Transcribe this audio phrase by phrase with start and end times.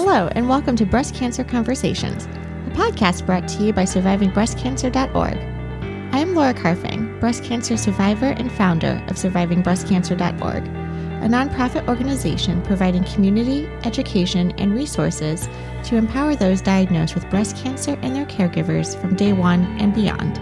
[0.00, 5.36] Hello, and welcome to Breast Cancer Conversations, a podcast brought to you by SurvivingBreastCancer.org.
[6.14, 13.02] I am Laura Carfang, breast cancer survivor and founder of SurvivingBreastCancer.org, a nonprofit organization providing
[13.12, 15.48] community, education, and resources
[15.82, 20.40] to empower those diagnosed with breast cancer and their caregivers from day one and beyond.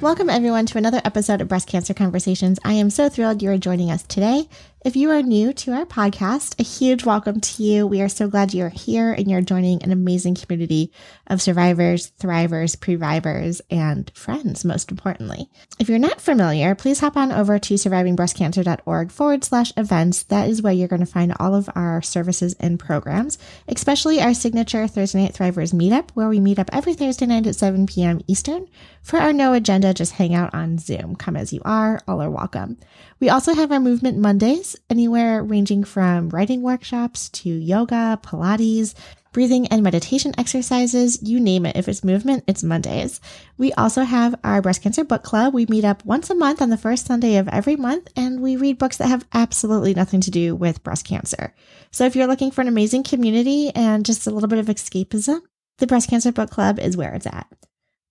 [0.00, 2.58] Welcome, everyone, to another episode of Breast Cancer Conversations.
[2.64, 4.48] I am so thrilled you are joining us today.
[4.84, 7.86] If you are new to our podcast, a huge welcome to you.
[7.86, 10.90] We are so glad you're here and you're joining an amazing community
[11.28, 15.48] of survivors, thrivers, previvors, and friends, most importantly.
[15.78, 20.24] If you're not familiar, please hop on over to survivingbreastcancer.org forward slash events.
[20.24, 23.38] That is where you're going to find all of our services and programs,
[23.68, 27.54] especially our signature Thursday Night Thrivers meetup, where we meet up every Thursday night at
[27.54, 28.20] 7 p.m.
[28.26, 28.66] Eastern.
[29.00, 31.14] For our no agenda, just hang out on Zoom.
[31.14, 32.78] Come as you are, all are welcome.
[33.22, 38.94] We also have our Movement Mondays, anywhere ranging from writing workshops to yoga, Pilates,
[39.32, 41.76] breathing and meditation exercises, you name it.
[41.76, 43.20] If it's movement, it's Mondays.
[43.56, 45.54] We also have our breast cancer book club.
[45.54, 48.56] We meet up once a month on the first Sunday of every month and we
[48.56, 51.54] read books that have absolutely nothing to do with breast cancer.
[51.92, 55.42] So if you're looking for an amazing community and just a little bit of escapism,
[55.78, 57.46] the breast cancer book club is where it's at.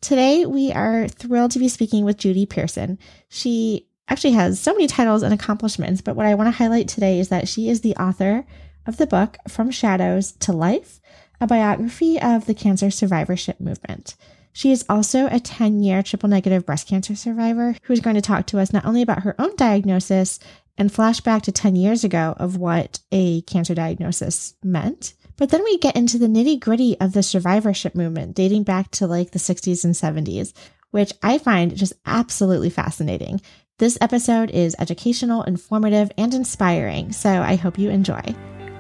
[0.02, 2.98] Today, we are thrilled to be speaking with Judy Pearson.
[3.30, 7.18] She actually has so many titles and accomplishments, but what I want to highlight today
[7.18, 8.46] is that she is the author
[8.86, 11.00] of the book From Shadows to Life,
[11.40, 14.16] a biography of the cancer survivorship movement.
[14.52, 18.22] She is also a 10 year triple negative breast cancer survivor who is going to
[18.22, 20.40] talk to us not only about her own diagnosis
[20.78, 25.78] and flashback to 10 years ago of what a cancer diagnosis meant, but then we
[25.78, 29.86] get into the nitty gritty of the survivorship movement dating back to like the 60s
[29.86, 30.52] and 70s,
[30.92, 33.40] which I find just absolutely fascinating.
[33.82, 38.22] This episode is educational, informative, and inspiring, so I hope you enjoy.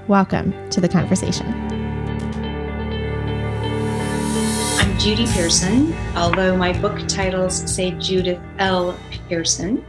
[0.08, 1.48] Welcome to the conversation.
[4.78, 8.96] I'm Judy Pearson, although my book titles say Judith L.
[9.28, 9.84] Pearson.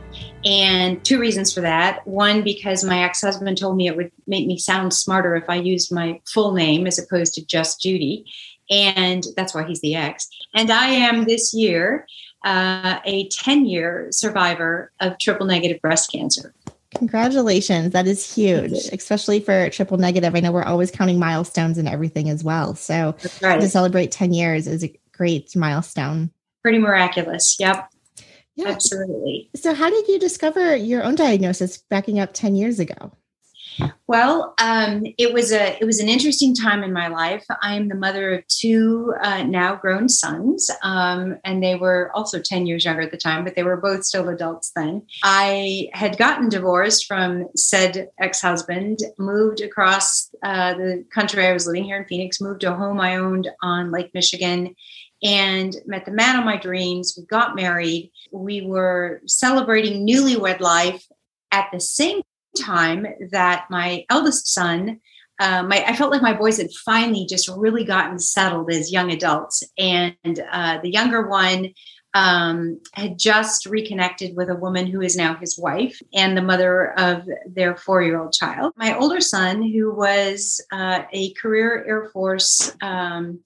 [0.47, 2.07] And two reasons for that.
[2.07, 5.57] One, because my ex husband told me it would make me sound smarter if I
[5.57, 8.25] used my full name as opposed to just Judy.
[8.71, 10.27] And that's why he's the ex.
[10.55, 12.07] And I am this year
[12.45, 16.55] uh, a 10 year survivor of triple negative breast cancer.
[16.95, 17.93] Congratulations.
[17.93, 20.35] That is huge, especially for triple negative.
[20.35, 22.75] I know we're always counting milestones and everything as well.
[22.75, 23.61] So right.
[23.61, 26.31] to celebrate 10 years is a great milestone.
[26.63, 27.57] Pretty miraculous.
[27.59, 27.89] Yep.
[28.55, 28.69] Yeah.
[28.69, 29.49] Absolutely.
[29.57, 33.13] So, how did you discover your own diagnosis backing up 10 years ago?
[34.07, 37.45] Well, um, it was a it was an interesting time in my life.
[37.63, 42.41] I am the mother of two uh, now grown sons, um, and they were also
[42.41, 45.03] ten years younger at the time, but they were both still adults then.
[45.23, 51.47] I had gotten divorced from said ex husband, moved across uh, the country.
[51.47, 54.75] I was living here in Phoenix, moved to a home I owned on Lake Michigan,
[55.23, 57.15] and met the man of my dreams.
[57.17, 58.13] We got married.
[58.31, 61.07] We were celebrating newlywed life
[61.51, 62.23] at the same
[62.59, 65.01] time that my eldest son,
[65.41, 69.11] uh, my, I felt like my boys had finally just really gotten settled as young
[69.11, 69.63] adults.
[69.79, 70.15] And
[70.51, 71.73] uh, the younger one
[72.15, 76.99] um, had just reconnected with a woman who is now his wife and the mother
[76.99, 78.73] of their four year old child.
[78.77, 83.41] My older son, who was uh, a career Air Force um,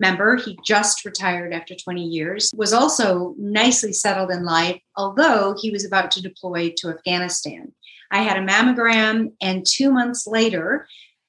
[0.00, 5.70] member, he just retired after 20 years, was also nicely settled in life, although he
[5.70, 7.72] was about to deploy to Afghanistan.
[8.10, 10.86] I had a mammogram and two months later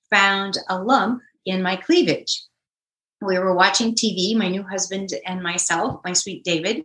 [0.10, 2.44] found a lump in my cleavage.
[3.22, 6.84] We were watching TV, my new husband and myself, my sweet David.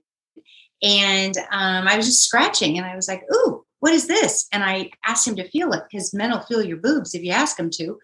[0.83, 4.47] And um, I was just scratching and I was like, ooh, what is this?
[4.53, 7.31] And I asked him to feel it because men will feel your boobs if you
[7.31, 7.99] ask them to.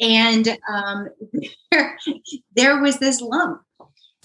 [0.00, 1.08] And um,
[1.70, 1.98] there,
[2.54, 3.62] there was this lump.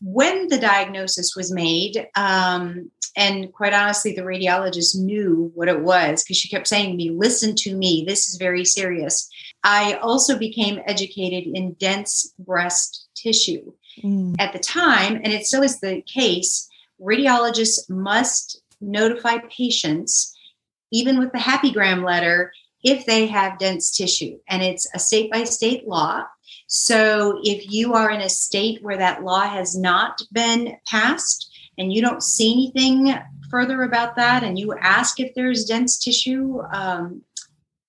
[0.01, 6.23] When the diagnosis was made, um, and quite honestly, the radiologist knew what it was
[6.23, 9.29] because she kept saying to me, Listen to me, this is very serious.
[9.63, 13.73] I also became educated in dense breast tissue.
[14.03, 14.35] Mm.
[14.39, 16.67] At the time, and it still is the case,
[16.99, 20.35] radiologists must notify patients,
[20.91, 22.51] even with the happygram letter,
[22.83, 24.37] if they have dense tissue.
[24.49, 26.23] And it's a state by state law.
[26.67, 31.91] So if you are in a state where that law has not been passed, and
[31.91, 33.15] you don't see anything
[33.49, 37.21] further about that, and you ask if there's dense tissue um,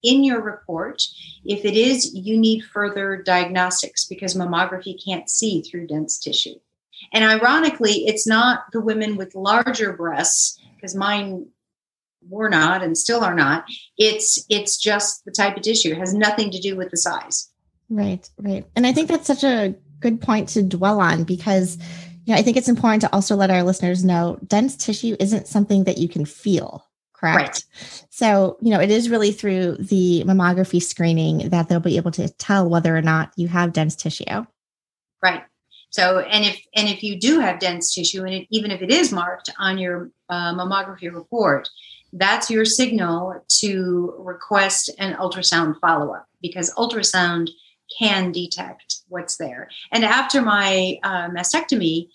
[0.02, 1.02] in your report,
[1.44, 6.56] if it is, you need further diagnostics because mammography can't see through dense tissue.
[7.12, 11.46] And ironically, it's not the women with larger breasts, because mine
[12.28, 13.64] were not and still are not.
[13.98, 15.92] It's it's just the type of tissue.
[15.92, 17.50] It has nothing to do with the size.
[17.94, 18.66] Right, right.
[18.74, 21.78] And I think that's such a good point to dwell on because
[22.24, 25.46] you know, I think it's important to also let our listeners know dense tissue isn't
[25.46, 27.36] something that you can feel, correct?
[27.36, 28.04] Right.
[28.10, 32.28] So, you know, it is really through the mammography screening that they'll be able to
[32.30, 34.44] tell whether or not you have dense tissue.
[35.22, 35.44] Right.
[35.90, 38.90] So, and if and if you do have dense tissue, and it, even if it
[38.90, 41.68] is marked on your uh, mammography report,
[42.12, 47.50] that's your signal to request an ultrasound follow up because ultrasound
[47.98, 49.68] can detect what's there.
[49.92, 52.08] And after my uh, mastectomy,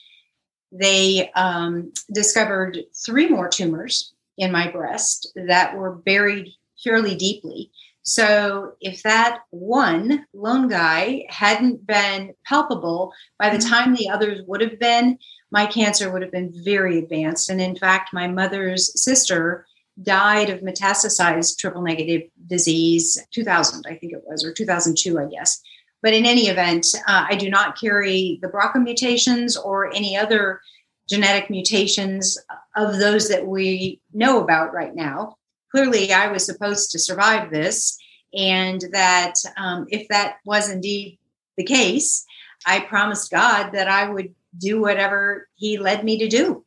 [0.71, 6.50] they um, discovered three more tumors in my breast that were buried
[6.83, 7.71] fairly deeply.
[8.04, 13.69] So if that one lone guy hadn't been palpable, by the mm-hmm.
[13.69, 15.18] time the others would have been,
[15.51, 17.50] my cancer would have been very advanced.
[17.50, 19.66] And in fact, my mother's sister
[20.03, 25.61] died of metastasized triple negative disease 2000 i think it was or 2002 i guess
[26.01, 30.61] but in any event uh, i do not carry the brca mutations or any other
[31.09, 32.37] genetic mutations
[32.75, 35.35] of those that we know about right now
[35.71, 37.97] clearly I was supposed to survive this,
[38.33, 41.17] and that um, if that was indeed
[41.57, 42.25] the case,
[42.65, 46.65] I promised God that I would do whatever He led me to do.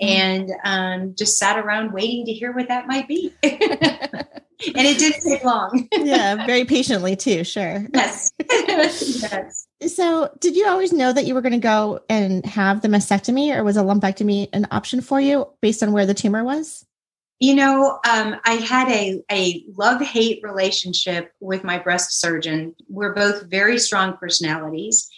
[0.00, 0.06] Hmm.
[0.06, 3.32] And um, just sat around waiting to hear what that might be.
[3.42, 5.88] and it didn't take long.
[5.92, 7.86] yeah, very patiently too, sure.
[7.94, 8.30] Yes.
[8.50, 9.66] yes.
[9.86, 13.54] So, did you always know that you were going to go and have the mastectomy,
[13.54, 16.84] or was a lumpectomy an option for you based on where the tumor was?
[17.40, 22.74] You know, um, I had a, a love hate relationship with my breast surgeon.
[22.88, 25.08] We're both very strong personalities,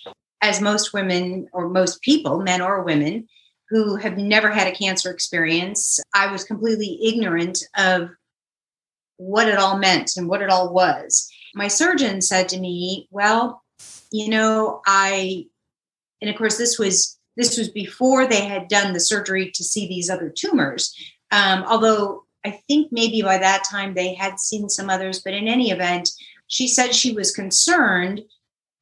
[0.43, 3.27] as most women or most people, men or women,
[3.71, 6.01] who have never had a cancer experience.
[6.15, 8.11] I was completely ignorant of
[9.17, 11.29] what it all meant and what it all was.
[11.55, 13.63] My surgeon said to me, Well,
[14.13, 15.47] you know, I,
[16.21, 19.87] and of course, this was this was before they had done the surgery to see
[19.87, 20.93] these other tumors
[21.31, 25.49] um, although I think maybe by that time they had seen some others, but in
[25.49, 26.11] any event,
[26.47, 28.23] she said she was concerned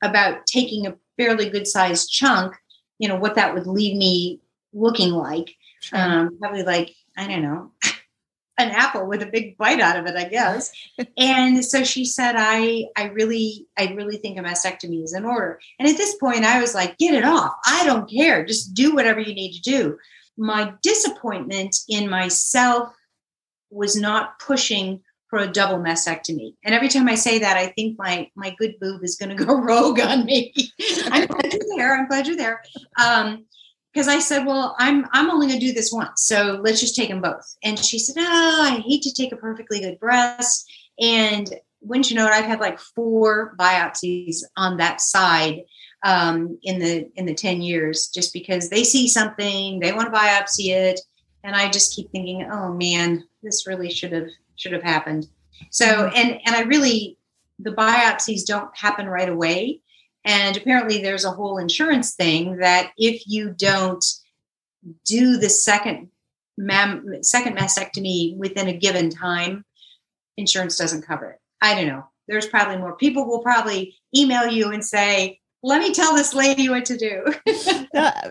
[0.02, 2.54] about taking a fairly good sized chunk,
[2.98, 4.40] you know, what that would leave me
[4.72, 5.54] looking like.
[5.80, 5.98] Sure.
[5.98, 7.72] Um, probably like, I don't know,
[8.58, 10.72] an apple with a big bite out of it, I guess.
[11.16, 15.60] and so she said, I, I really, I really think a mastectomy is in order.
[15.78, 17.52] And at this point, I was like, get it off.
[17.66, 18.44] I don't care.
[18.44, 19.98] Just do whatever you need to do
[20.38, 22.94] my disappointment in myself
[23.70, 26.54] was not pushing for a double mastectomy.
[26.64, 29.44] And every time I say that, I think my my good boob is going to
[29.44, 30.54] go rogue on me.
[31.10, 31.98] I'm glad you're there.
[31.98, 32.62] I'm glad you're there.
[33.04, 33.44] Um,
[33.98, 36.94] because I said, well, I'm I'm only going to do this once, so let's just
[36.94, 37.56] take them both.
[37.64, 40.70] And she said, oh, I hate to take a perfectly good breast.
[41.00, 45.62] And wouldn't you know it, I've had like four biopsies on that side
[46.04, 50.16] um, in the in the 10 years just because they see something they want to
[50.16, 51.00] biopsy it
[51.42, 55.26] and i just keep thinking oh man this really should have should have happened
[55.70, 56.14] so mm-hmm.
[56.14, 57.18] and and i really
[57.58, 59.80] the biopsies don't happen right away
[60.28, 64.04] and apparently there's a whole insurance thing that if you don't
[65.04, 66.10] do the second
[66.56, 69.64] mam- second mastectomy within a given time
[70.36, 74.70] insurance doesn't cover it i don't know there's probably more people will probably email you
[74.70, 77.24] and say let me tell this lady what to do.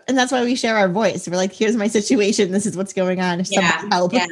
[0.08, 1.28] and that's why we share our voice.
[1.28, 2.54] We're like, here's my situation.
[2.54, 3.42] This is what's going on.
[3.42, 4.14] If yeah, someone help.
[4.14, 4.28] Yeah.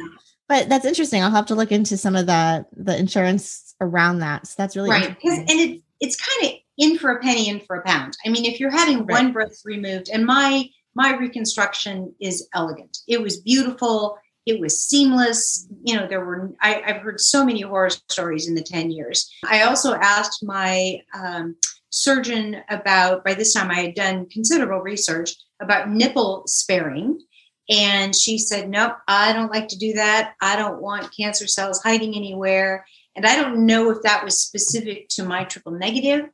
[0.48, 1.22] But that's interesting.
[1.22, 4.46] I'll have to look into some of the the insurance around that.
[4.46, 5.16] So that's really right.
[5.22, 8.16] and it, it's kind of in for a penny, in for a pound.
[8.24, 9.22] I mean, if you're having right.
[9.22, 12.98] one breast removed, and my my reconstruction is elegant.
[13.06, 14.18] It was beautiful.
[14.46, 15.68] It was seamless.
[15.82, 19.30] You know, there were I, have heard so many horror stories in the ten years.
[19.44, 21.56] I also asked my um,
[21.90, 27.20] surgeon about, by this time I had done considerable research about nipple sparing.
[27.68, 30.34] And she said, Nope, I don't like to do that.
[30.40, 32.86] I don't want cancer cells hiding anywhere.
[33.16, 36.26] And I don't know if that was specific to my triple negative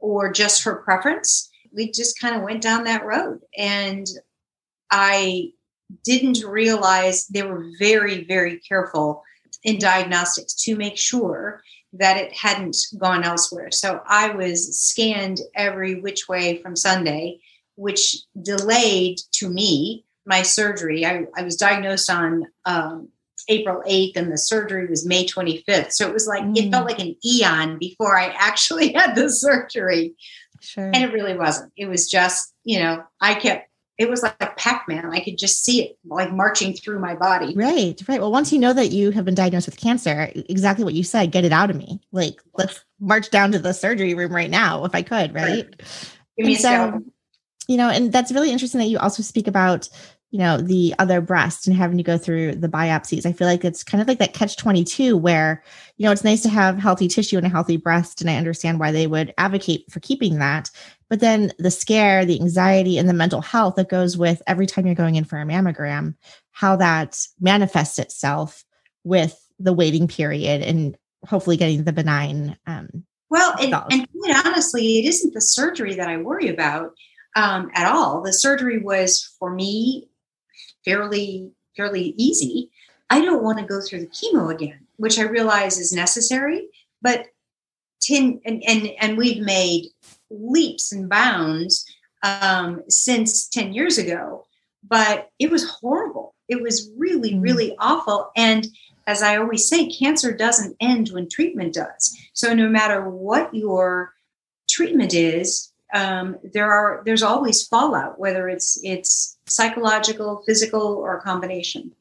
[0.00, 1.50] or just her preference.
[1.72, 3.40] We just kind of went down that road.
[3.56, 4.06] And
[4.90, 5.52] I
[6.04, 9.22] didn't realize they were very, very careful
[9.62, 13.70] in diagnostics to make sure that it hadn't gone elsewhere.
[13.70, 17.40] So I was scanned every which way from Sunday,
[17.74, 21.04] which delayed to me my surgery.
[21.04, 23.08] I, I was diagnosed on um,
[23.48, 25.92] April 8th and the surgery was May 25th.
[25.92, 26.56] So it was like, mm.
[26.56, 26.90] it felt mm.
[26.90, 30.14] like an eon before I actually had the surgery.
[30.60, 30.90] Sure.
[30.92, 31.72] And it really wasn't.
[31.76, 33.70] It was just, you know, I kept
[34.00, 35.10] it was like a Pac-Man.
[35.12, 37.52] I could just see it like marching through my body.
[37.54, 38.18] Right, right.
[38.18, 41.32] Well, once you know that you have been diagnosed with cancer, exactly what you said,
[41.32, 42.00] get it out of me.
[42.10, 45.66] Like let's march down to the surgery room right now if I could, right?
[46.42, 46.56] right.
[46.56, 47.02] so,
[47.68, 49.90] you know, and that's really interesting that you also speak about
[50.30, 53.26] you know the other breast and having to go through the biopsies.
[53.26, 55.62] I feel like it's kind of like that catch 22 where
[55.96, 58.78] you know it's nice to have healthy tissue and a healthy breast and i understand
[58.78, 60.70] why they would advocate for keeping that.
[61.08, 64.86] But then the scare the anxiety and the mental health that goes with every time
[64.86, 66.14] you're going in for a mammogram
[66.52, 68.64] how that manifests itself
[69.02, 70.96] with the waiting period and
[71.26, 72.88] hopefully getting the benign um,
[73.30, 76.92] well and, and quite honestly it isn't the surgery that i worry about
[77.36, 78.22] um, at all.
[78.22, 80.09] The surgery was for me
[80.84, 82.70] fairly fairly easy.
[83.08, 86.68] I don't want to go through the chemo again, which I realize is necessary,
[87.02, 87.26] but
[88.00, 89.90] ten and and, and we've made
[90.30, 91.84] leaps and bounds
[92.22, 94.46] um, since 10 years ago,
[94.86, 96.34] but it was horrible.
[96.48, 97.42] It was really, mm.
[97.42, 98.30] really awful.
[98.36, 98.66] And
[99.06, 102.16] as I always say, cancer doesn't end when treatment does.
[102.32, 104.14] So no matter what your
[104.68, 111.20] treatment is, um, there are there's always fallout, whether it's it's psychological, physical, or a
[111.20, 111.92] combination.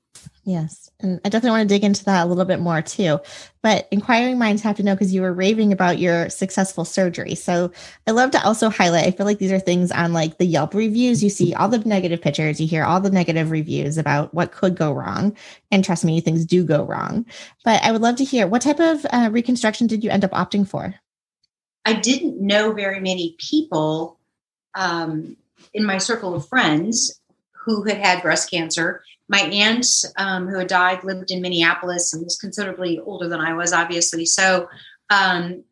[0.45, 0.89] Yes.
[0.99, 3.19] And I definitely want to dig into that a little bit more too.
[3.61, 7.35] But inquiring minds have to know because you were raving about your successful surgery.
[7.35, 7.71] So
[8.07, 10.73] I love to also highlight, I feel like these are things on like the Yelp
[10.73, 11.23] reviews.
[11.23, 14.75] You see all the negative pictures, you hear all the negative reviews about what could
[14.75, 15.37] go wrong.
[15.71, 17.25] And trust me, things do go wrong.
[17.63, 20.31] But I would love to hear what type of uh, reconstruction did you end up
[20.31, 20.95] opting for?
[21.85, 24.17] I didn't know very many people
[24.73, 25.37] um,
[25.73, 27.18] in my circle of friends
[27.75, 29.03] who had had breast cancer.
[29.27, 29.85] My aunt,
[30.17, 34.25] um, who had died, lived in Minneapolis and was considerably older than I was, obviously.
[34.25, 34.67] So,
[35.09, 35.63] um,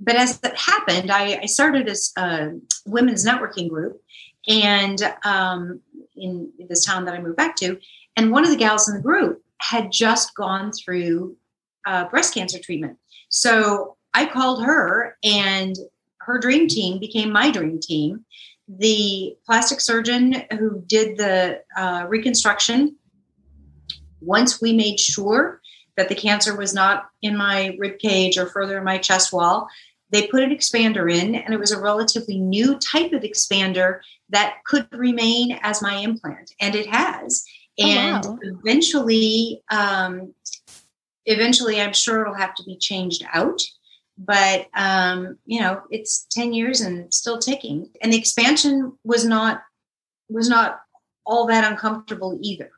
[0.00, 2.52] but as that happened, I, I started a
[2.86, 4.00] women's networking group,
[4.48, 5.80] and um,
[6.16, 7.78] in this town that I moved back to,
[8.16, 11.36] and one of the gals in the group had just gone through
[11.86, 12.96] uh, breast cancer treatment.
[13.28, 15.76] So I called her, and
[16.20, 18.24] her dream team became my dream team.
[18.68, 22.96] The plastic surgeon who did the uh, reconstruction,
[24.20, 25.60] once we made sure
[25.96, 29.68] that the cancer was not in my rib cage or further in my chest wall,
[30.10, 34.56] they put an expander in, and it was a relatively new type of expander that
[34.64, 37.44] could remain as my implant, and it has.
[37.80, 38.38] Oh, and wow.
[38.42, 40.34] eventually, um,
[41.26, 43.60] eventually, I'm sure it'll have to be changed out
[44.18, 47.90] but um, you know it's 10 years and still ticking.
[48.02, 49.62] And the expansion was not
[50.28, 50.80] was not
[51.24, 52.70] all that uncomfortable either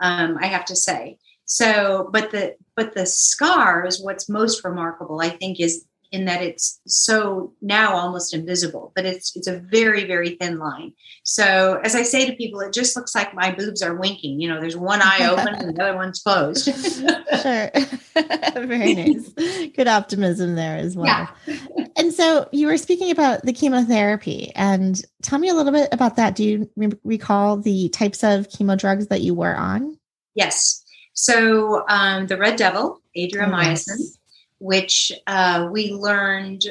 [0.00, 1.18] um, i have to say.
[1.44, 6.42] So but the but the scar is what's most remarkable i think is in that
[6.42, 10.92] it's so now almost invisible, but it's it's a very very thin line.
[11.22, 14.40] So as I say to people, it just looks like my boobs are winking.
[14.40, 16.64] You know, there's one eye open and the other one's closed.
[17.42, 17.70] sure,
[18.66, 19.28] very nice.
[19.74, 21.06] Good optimism there as well.
[21.06, 21.86] Yeah.
[21.96, 26.16] and so you were speaking about the chemotherapy, and tell me a little bit about
[26.16, 26.34] that.
[26.34, 29.98] Do you re- recall the types of chemo drugs that you were on?
[30.34, 30.82] Yes.
[31.12, 33.90] So um, the Red Devil, Adriamycin.
[33.90, 34.18] Oh, yes
[34.58, 36.64] which uh, we learned.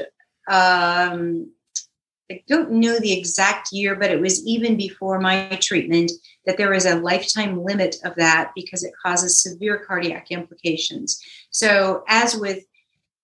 [0.50, 1.51] Um,
[2.29, 6.12] I don't know the exact year, but it was even before my treatment
[6.46, 11.22] that there is a lifetime limit of that because it causes severe cardiac implications.
[11.51, 12.65] So, as with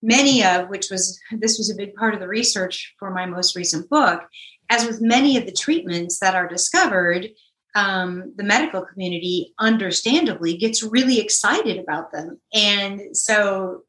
[0.01, 3.55] many of which was this was a big part of the research for my most
[3.55, 4.21] recent book,
[4.69, 7.27] as with many of the treatments that are discovered,
[7.75, 12.39] um, the medical community understandably gets really excited about them.
[12.53, 13.83] And so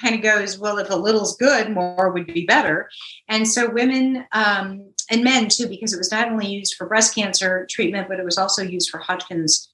[0.00, 2.88] kind of goes, well, if a little's good, more would be better.
[3.28, 7.14] And so women um, and men too, because it was not only used for breast
[7.14, 9.72] cancer treatment, but it was also used for Hodgkin's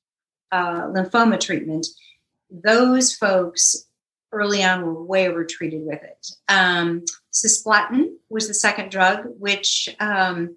[0.50, 1.86] uh, lymphoma treatment.
[2.50, 3.86] Those folks
[4.32, 6.26] early on were way overtreated with it.
[6.48, 10.56] Um, cisplatin was the second drug, which um,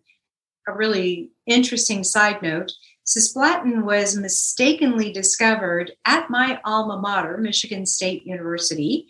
[0.67, 2.71] a really interesting side note.
[3.05, 9.07] Cisplatin was mistakenly discovered at my alma mater, Michigan State University,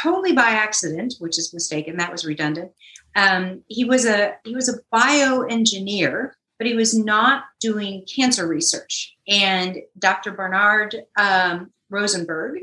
[0.00, 1.96] totally by accident, which is mistaken.
[1.96, 2.72] That was redundant.
[3.16, 9.14] Um, he was a he was a bioengineer, but he was not doing cancer research.
[9.28, 10.32] And Dr.
[10.32, 12.60] Bernard um, Rosenberg,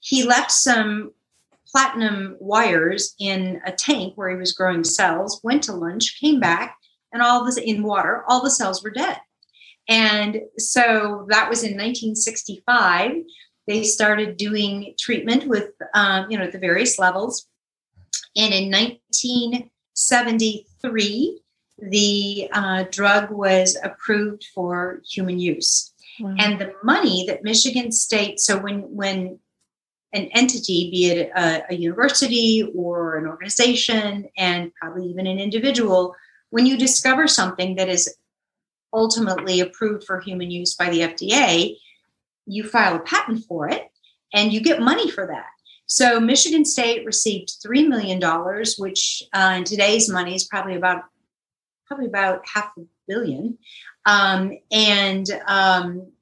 [0.00, 1.12] he left some
[1.66, 5.40] platinum wires in a tank where he was growing cells.
[5.44, 6.76] Went to lunch, came back,
[7.12, 9.18] and all this in water, all the cells were dead.
[9.88, 13.12] And so that was in 1965
[13.68, 17.46] they started doing treatment with, um, you know, at the various levels.
[18.34, 21.40] And in 1973,
[21.80, 25.92] the uh, drug was approved for human use.
[26.18, 26.34] Wow.
[26.38, 29.38] And the money that Michigan State, so when when
[30.14, 36.16] an entity, be it a, a, university or an organization, and probably even an individual,
[36.48, 38.16] when you discover something that is
[38.94, 41.76] ultimately approved for human use by the FDA,
[42.48, 43.84] you file a patent for it
[44.32, 45.46] and you get money for that.
[45.86, 48.20] So Michigan State received $3 million,
[48.78, 51.04] which uh, in today's money is probably about
[51.86, 53.56] probably about half a billion.
[54.04, 56.12] Um, and um,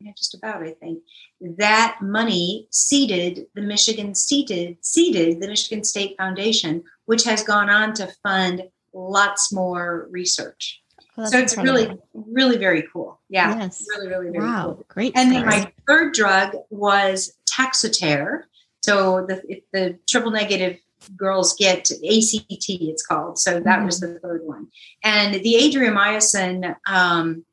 [0.00, 1.02] yeah, just about, I think.
[1.40, 7.94] That money seeded the Michigan seeded seeded the Michigan State Foundation, which has gone on
[7.94, 10.82] to fund lots more research.
[11.18, 13.18] Well, so it's really, really very cool.
[13.28, 13.58] Yeah.
[13.58, 13.84] Yes.
[13.88, 14.66] Really, really, very wow.
[14.66, 14.84] cool.
[14.86, 15.12] Great.
[15.16, 18.42] And then my third drug was Taxotere.
[18.82, 20.78] So the the triple negative
[21.16, 23.36] girls get ACT, it's called.
[23.36, 23.86] So that mm-hmm.
[23.86, 24.68] was the third one.
[25.02, 27.44] And the adriamycin um,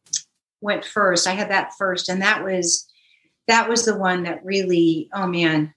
[0.61, 1.25] went first.
[1.25, 2.87] I had that first, and that was
[3.47, 5.73] that was the one that really, oh man,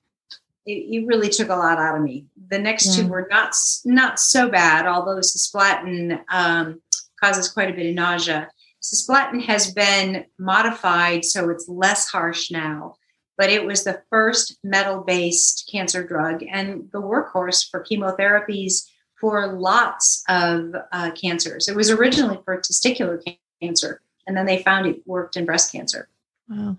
[0.66, 2.26] it, it really took a lot out of me.
[2.50, 3.04] The next yeah.
[3.04, 3.54] two were not
[3.87, 6.83] not so bad, although cisplatin um,
[7.20, 8.48] causes quite a bit of nausea.
[8.82, 12.94] Cisplatin has been modified so it's less harsh now,
[13.37, 18.88] but it was the first metal based cancer drug and the workhorse for chemotherapies
[19.20, 21.68] for lots of uh, cancers.
[21.68, 23.20] It was originally for testicular
[23.60, 26.08] cancer, and then they found it worked in breast cancer.
[26.48, 26.76] Wow.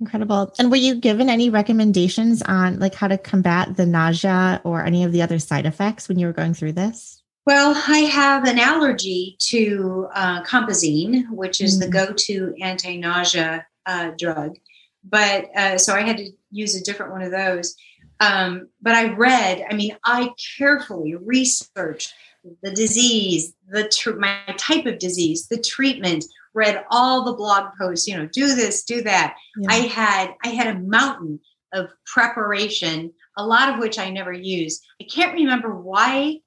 [0.00, 0.54] Incredible.
[0.58, 5.04] And were you given any recommendations on like how to combat the nausea or any
[5.04, 7.19] of the other side effects when you were going through this?
[7.46, 11.90] Well, I have an allergy to uh, compazine, which is mm-hmm.
[11.90, 12.06] the mm.
[12.06, 14.56] go-to anti-nausea uh, drug.
[15.02, 17.74] But uh, so I had to use a different one of those.
[18.20, 19.64] Um, but I read.
[19.70, 22.12] I mean, I carefully researched
[22.62, 26.24] the disease, the tr- my type of disease, the treatment.
[26.52, 28.06] Read all the blog posts.
[28.08, 29.36] You know, do this, do that.
[29.56, 29.68] Yeah.
[29.70, 31.40] I had I had a mountain
[31.72, 34.84] of preparation, a lot of which I never used.
[35.00, 36.40] I can't remember why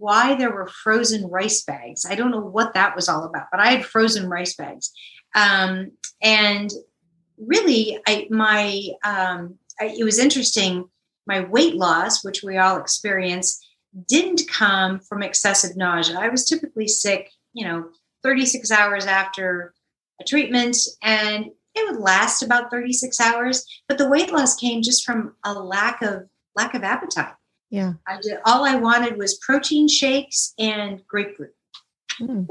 [0.00, 2.06] why there were frozen rice bags.
[2.08, 4.90] I don't know what that was all about, but I had frozen rice bags.
[5.34, 6.70] Um, and
[7.38, 10.88] really, I, my, um, I, it was interesting.
[11.26, 13.62] My weight loss, which we all experience,
[14.08, 16.18] didn't come from excessive nausea.
[16.18, 17.90] I was typically sick, you know,
[18.22, 19.74] 36 hours after
[20.18, 23.66] a treatment, and it would last about 36 hours.
[23.86, 26.24] But the weight loss came just from a lack of
[26.56, 27.34] lack of appetite.
[27.70, 27.94] Yeah.
[28.06, 31.54] I did all I wanted was protein shakes and grapefruit.
[32.20, 32.48] Mm.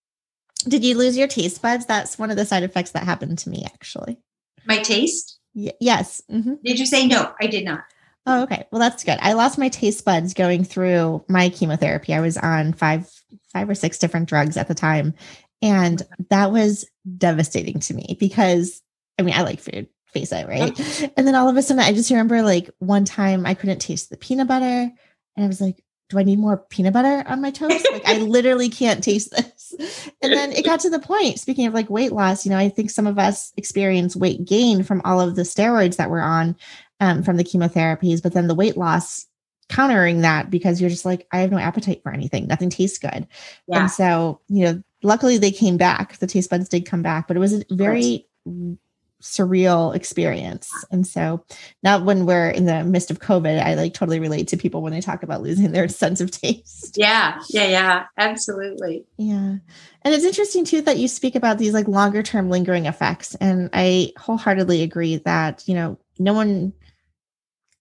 [0.68, 1.86] did you lose your taste buds?
[1.86, 4.18] That's one of the side effects that happened to me actually.
[4.66, 5.38] My taste?
[5.54, 6.20] Y- yes.
[6.30, 6.54] Mm-hmm.
[6.64, 7.32] Did you say no?
[7.40, 7.84] I did not.
[8.26, 8.66] Oh, okay.
[8.70, 9.18] Well, that's good.
[9.22, 12.12] I lost my taste buds going through my chemotherapy.
[12.12, 13.10] I was on five,
[13.52, 15.14] five or six different drugs at the time,
[15.62, 16.84] and that was
[17.16, 18.82] devastating to me because
[19.18, 21.12] I mean, I like food, face it, right?
[21.16, 24.10] And then all of a sudden, I just remember like one time I couldn't taste
[24.10, 27.50] the peanut butter, and I was like, do I need more peanut butter on my
[27.50, 27.86] toast?
[27.92, 30.08] Like, I literally can't taste this.
[30.22, 32.70] And then it got to the point, speaking of like weight loss, you know, I
[32.70, 36.56] think some of us experience weight gain from all of the steroids that we're on
[37.00, 39.26] um, from the chemotherapies, but then the weight loss
[39.68, 42.46] countering that because you're just like, I have no appetite for anything.
[42.46, 43.26] Nothing tastes good.
[43.66, 43.80] Yeah.
[43.80, 46.16] And so, you know, luckily they came back.
[46.18, 48.26] The taste buds did come back, but it was a very
[49.22, 50.70] surreal experience.
[50.90, 51.44] And so
[51.82, 54.92] now when we're in the midst of COVID, I like totally relate to people when
[54.92, 56.96] they talk about losing their sense of taste.
[56.96, 57.40] Yeah.
[57.50, 57.66] Yeah.
[57.66, 58.04] Yeah.
[58.16, 59.04] Absolutely.
[59.16, 59.56] Yeah.
[60.02, 63.34] And it's interesting too that you speak about these like longer term lingering effects.
[63.36, 66.72] And I wholeheartedly agree that, you know, no one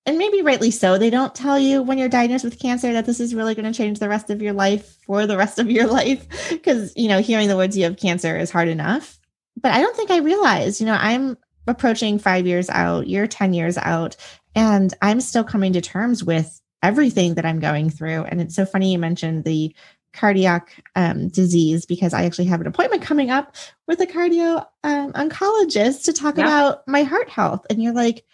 [0.06, 3.20] and maybe rightly so, they don't tell you when you're diagnosed with cancer that this
[3.20, 5.86] is really going to change the rest of your life for the rest of your
[5.92, 6.26] life.
[6.50, 9.17] Because, you know, hearing the words you have cancer is hard enough
[9.62, 13.54] but I don't think I realized, you know, I'm approaching five years out, you're 10
[13.54, 14.16] years out,
[14.56, 18.24] and I'm still coming to terms with everything that I'm going through.
[18.24, 19.76] And it's so funny you mentioned the
[20.14, 23.56] cardiac um, disease because I actually have an appointment coming up
[23.88, 26.44] with a cardio um, oncologist to talk yeah.
[26.44, 27.66] about my heart health.
[27.70, 28.26] And you're like,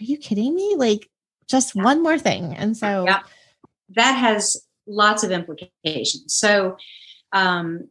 [0.00, 0.74] are you kidding me?
[0.76, 1.08] Like,
[1.48, 1.82] just yeah.
[1.82, 2.54] one more thing.
[2.56, 3.20] And so yeah.
[3.90, 4.56] that has
[4.86, 6.34] lots of implications.
[6.34, 6.76] So,
[7.32, 7.88] um,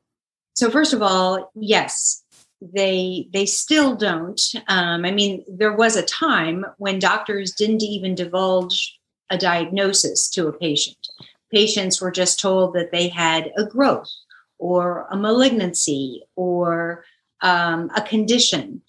[0.54, 2.24] so first of all, yes,
[2.62, 4.41] they they still don't.
[4.67, 10.48] Um, i mean there was a time when doctors didn't even divulge a diagnosis to
[10.48, 11.08] a patient.
[11.52, 14.10] Patients were just told that they had a growth
[14.58, 17.06] or a malignancy or
[17.41, 18.82] um, a condition.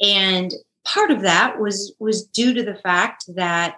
[0.00, 0.52] And
[0.84, 3.76] part of that was was due to the fact that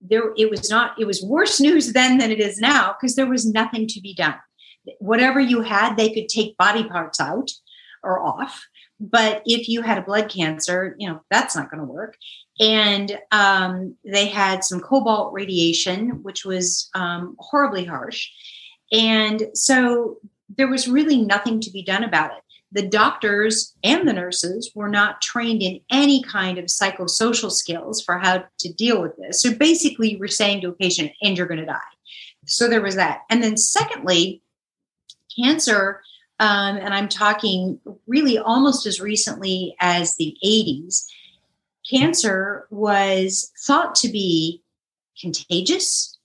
[0.00, 3.26] there it was not it was worse news then than it is now because there
[3.26, 4.36] was nothing to be done.
[4.98, 7.50] Whatever you had they could take body parts out
[8.04, 8.66] or off,
[9.00, 12.16] But if you had a blood cancer, you know, that's not going to work.
[12.60, 18.28] And um, they had some cobalt radiation, which was um, horribly harsh.
[18.92, 20.18] And so
[20.56, 22.42] there was really nothing to be done about it.
[22.70, 28.18] The doctors and the nurses were not trained in any kind of psychosocial skills for
[28.18, 29.40] how to deal with this.
[29.42, 31.78] So basically, we're saying to a patient, and you're going to die.
[32.46, 33.20] So there was that.
[33.30, 34.42] And then, secondly,
[35.38, 36.00] cancer,
[36.40, 41.04] um, and I'm talking really almost as recently as the 80s,
[41.88, 44.62] cancer was thought to be
[45.20, 46.18] contagious.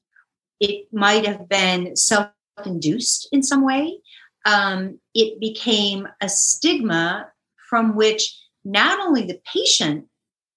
[0.59, 2.31] It might have been self
[2.65, 3.99] induced in some way.
[4.45, 7.29] Um, it became a stigma
[7.69, 10.07] from which not only the patient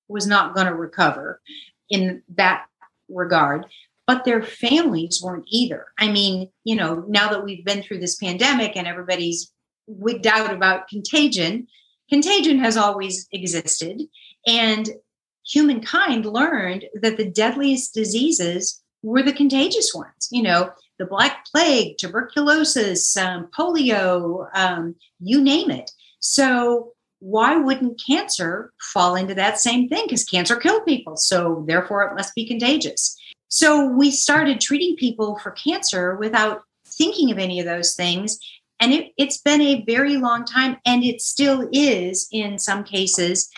[0.09, 1.41] was not going to recover
[1.91, 2.67] in that
[3.09, 3.67] regard,
[4.07, 5.87] but their families weren't either.
[5.99, 9.53] I mean, you know, now that we've been through this pandemic and everybody's
[9.87, 11.67] wigged out about contagion,
[12.11, 14.03] contagion has always existed.
[14.47, 14.89] And
[15.47, 20.29] humankind learned that the deadliest diseases were the contagious ones.
[20.31, 25.91] You know, the Black Plague, tuberculosis, um, polio, um, you name it.
[26.21, 30.07] So, why wouldn't cancer fall into that same thing?
[30.07, 31.17] Because cancer killed people.
[31.17, 33.17] So, therefore, it must be contagious.
[33.55, 38.39] So, we started treating people for cancer without thinking of any of those things.
[38.81, 43.51] And it, it's been a very long time, and it still is in some cases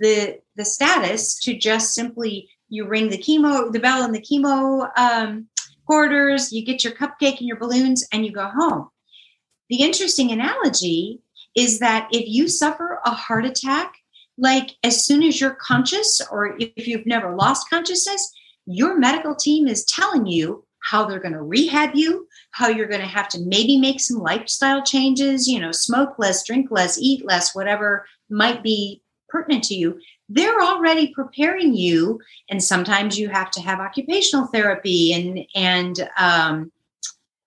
[0.00, 4.88] the the status to just simply you ring the chemo the bell in the chemo
[4.96, 5.46] um,
[5.84, 8.88] quarters you get your cupcake and your balloons and you go home
[9.68, 11.20] the interesting analogy
[11.54, 13.92] is that if you suffer a heart attack
[14.38, 18.32] like as soon as you're conscious or if you've never lost consciousness
[18.66, 23.00] your medical team is telling you how they're going to rehab you how you're going
[23.00, 27.24] to have to maybe make some lifestyle changes you know smoke less drink less eat
[27.24, 29.98] less whatever might be pertinent to you,
[30.28, 32.20] they're already preparing you.
[32.50, 36.70] And sometimes you have to have occupational therapy and and um,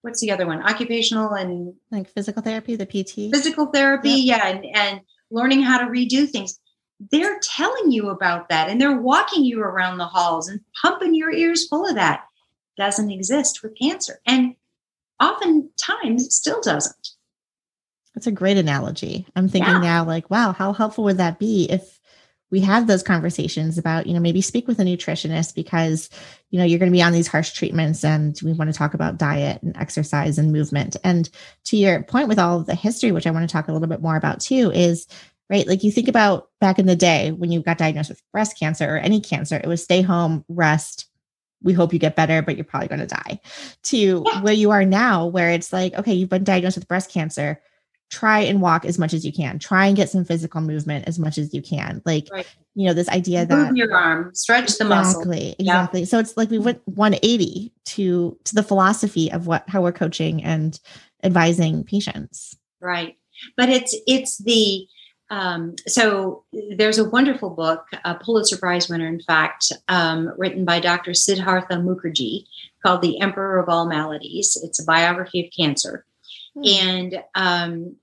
[0.02, 0.62] what's the other one?
[0.64, 3.32] Occupational and like physical therapy, the PT.
[3.34, 4.40] Physical therapy, yep.
[4.40, 5.02] yeah, and, and
[5.32, 6.60] learning how to redo things.
[7.12, 11.32] They're telling you about that and they're walking you around the halls and pumping your
[11.32, 12.26] ears full of that.
[12.78, 14.22] Doesn't exist with cancer.
[14.26, 14.56] And
[15.22, 17.10] oftentimes still doesn't.
[18.14, 19.28] That's a great analogy.
[19.36, 19.80] I'm thinking yeah.
[19.80, 22.00] now, like, wow, how helpful would that be if
[22.52, 26.10] we have those conversations about, you know, maybe speak with a nutritionist because,
[26.52, 28.94] you know, you're going to be on these harsh treatments and we want to talk
[28.94, 30.96] about diet and exercise and movement.
[31.04, 31.30] And
[31.66, 33.90] to your point with all of the history, which I want to talk a little
[33.90, 35.08] bit more about too, is
[35.50, 35.68] right.
[35.68, 38.96] Like you think about back in the day when you got diagnosed with breast cancer
[38.96, 41.08] or any cancer, it was stay home, rest,
[41.62, 43.40] we hope you get better, but you're probably going to die.
[43.84, 44.42] To yeah.
[44.42, 47.60] where you are now, where it's like, okay, you've been diagnosed with breast cancer
[48.10, 49.60] try and walk as much as you can.
[49.60, 52.02] Try and get some physical movement as much as you can.
[52.06, 52.48] Like, right.
[52.76, 55.22] you know, this idea that move your arm, stretch the muscle.
[55.22, 55.56] Exactly.
[55.60, 56.00] Exactly.
[56.02, 56.06] Yeah.
[56.06, 60.44] So it's like we went 180 to to the philosophy of what how we're coaching
[60.44, 60.80] and
[61.24, 62.56] advising patients.
[62.80, 63.18] Right.
[63.58, 64.88] But it's it's the
[65.30, 66.44] um, so
[66.76, 71.14] there's a wonderful book, a Pulitzer Prize winner, in fact, um, written by Dr.
[71.14, 72.46] Siddhartha Mukherjee
[72.84, 74.58] called The Emperor of All Maladies.
[74.64, 76.06] It's a biography of cancer.
[76.54, 76.64] Hmm.
[76.66, 77.96] And um,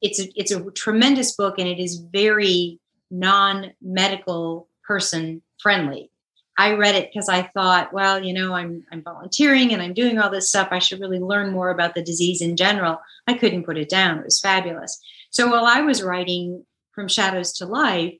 [0.00, 2.78] it's a, it's a tremendous book and it is very
[3.10, 6.10] non-medical person friendly.
[6.56, 10.18] I read it because I thought, well, you know, I'm I'm volunteering and I'm doing
[10.18, 10.68] all this stuff.
[10.72, 13.00] I should really learn more about the disease in general.
[13.28, 14.18] I couldn't put it down.
[14.18, 15.00] It was fabulous.
[15.30, 18.14] So while I was writing From Shadows to Life,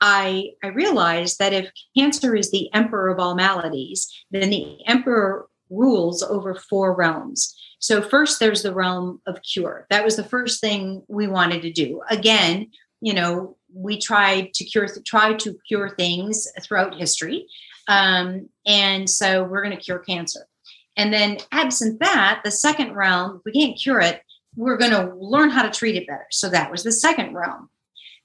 [0.00, 5.46] I I realized that if cancer is the emperor of all maladies, then the emperor
[5.70, 7.54] rules over four realms.
[7.80, 9.86] So, first, there's the realm of cure.
[9.90, 12.02] That was the first thing we wanted to do.
[12.10, 17.46] Again, you know, we tried to cure, try to cure things throughout history.
[17.86, 20.46] Um, and so we're going to cure cancer.
[20.96, 24.22] And then, absent that, the second realm, we can't cure it,
[24.56, 26.26] we're going to learn how to treat it better.
[26.30, 27.70] So that was the second realm.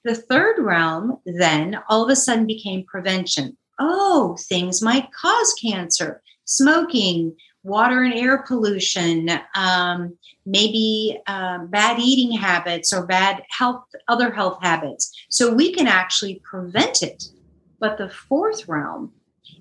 [0.04, 3.56] The third realm then all of a sudden became prevention.
[3.78, 6.22] Oh, things might cause cancer.
[6.44, 14.30] Smoking, water and air pollution, um, maybe um, bad eating habits or bad health, other
[14.30, 15.10] health habits.
[15.30, 17.24] So we can actually prevent it.
[17.80, 19.12] But the fourth realm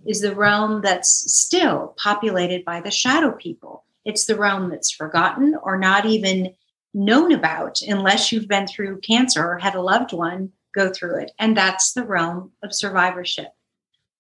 [0.06, 3.86] is the realm that's still populated by the shadow people.
[4.06, 6.54] It's the realm that's forgotten or not even
[6.94, 11.32] known about unless you've been through cancer or had a loved one go through it.
[11.40, 13.48] And that's the realm of survivorship.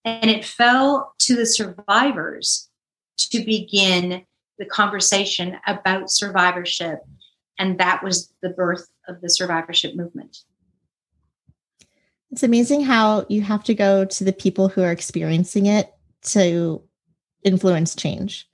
[0.05, 2.69] And it fell to the survivors
[3.17, 4.25] to begin
[4.57, 6.99] the conversation about survivorship.
[7.57, 10.37] And that was the birth of the survivorship movement.
[12.31, 15.93] It's amazing how you have to go to the people who are experiencing it
[16.23, 16.81] to
[17.43, 18.49] influence change.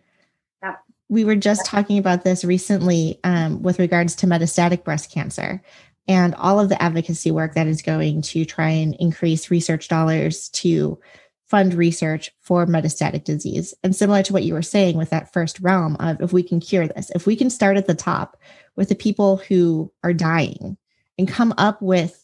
[1.10, 5.62] We were just talking about this recently um, with regards to metastatic breast cancer
[6.08, 10.50] and all of the advocacy work that is going to try and increase research dollars
[10.50, 11.00] to
[11.50, 13.74] fund research for metastatic disease.
[13.84, 16.60] And similar to what you were saying with that first realm of if we can
[16.60, 18.38] cure this, if we can start at the top
[18.76, 20.78] with the people who are dying
[21.18, 22.24] and come up with,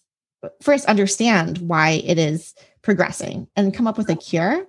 [0.62, 4.66] first understand why it is progressing and come up with a cure,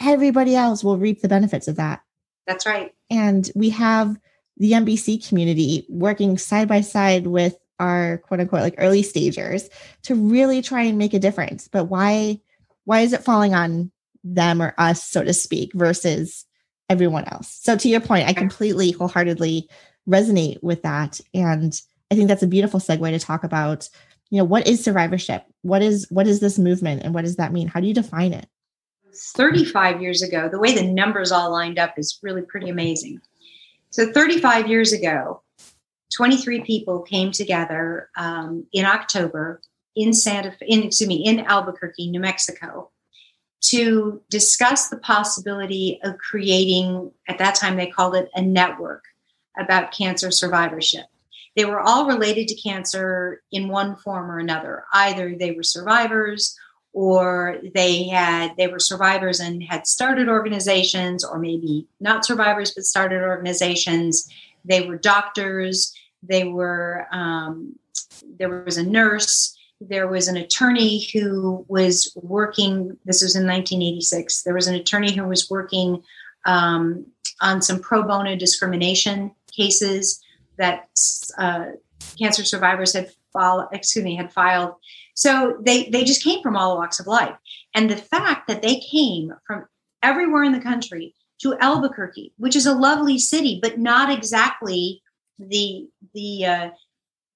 [0.00, 2.02] everybody else will reap the benefits of that.
[2.46, 2.92] That's right.
[3.12, 4.16] And we have
[4.56, 9.68] the MBC community working side by side with our quote unquote like early stagers
[10.04, 11.68] to really try and make a difference.
[11.68, 12.40] But why
[12.84, 13.92] why is it falling on
[14.24, 16.46] them or us, so to speak, versus
[16.88, 17.60] everyone else?
[17.62, 19.68] So to your point, I completely wholeheartedly
[20.08, 21.20] resonate with that.
[21.34, 21.78] And
[22.10, 23.88] I think that's a beautiful segue to talk about,
[24.30, 25.44] you know, what is survivorship?
[25.60, 27.68] What is what is this movement and what does that mean?
[27.68, 28.48] How do you define it?
[29.14, 33.20] 35 years ago, the way the numbers all lined up is really pretty amazing.
[33.90, 35.42] So 35 years ago,
[36.14, 39.60] 23 people came together um, in October
[39.94, 42.90] in Santa, in, excuse me, in Albuquerque, New Mexico,
[43.62, 49.04] to discuss the possibility of creating, at that time they called it a network
[49.58, 51.04] about cancer survivorship.
[51.54, 54.84] They were all related to cancer in one form or another.
[54.94, 56.58] Either they were survivors
[56.92, 62.84] or they had they were survivors and had started organizations or maybe not survivors but
[62.84, 64.28] started organizations.
[64.64, 65.94] They were doctors.
[66.22, 67.76] They were um,
[68.38, 69.56] there was a nurse.
[69.80, 75.12] There was an attorney who was working this was in 1986 there was an attorney
[75.12, 76.02] who was working
[76.46, 77.04] um,
[77.40, 80.22] on some pro bono discrimination cases
[80.56, 80.88] that
[81.38, 81.66] uh,
[82.16, 84.74] cancer survivors had filed excuse me had filed
[85.14, 87.36] so they they just came from all walks of life
[87.74, 89.66] and the fact that they came from
[90.02, 95.02] everywhere in the country to albuquerque which is a lovely city but not exactly
[95.38, 96.70] the the uh,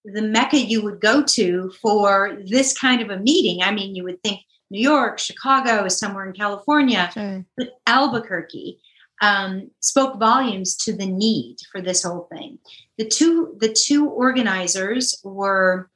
[0.05, 3.63] the mecca you would go to for this kind of a meeting.
[3.63, 7.45] I mean, you would think New York, Chicago, somewhere in California, sure.
[7.57, 8.79] but Albuquerque
[9.23, 12.59] um, spoke volumes to the need for this whole thing.
[12.99, 15.91] The two the two organizers were